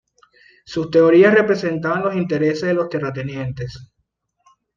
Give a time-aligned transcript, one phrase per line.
[0.65, 3.91] Sus teorías representaban los intereses de los terratenientes.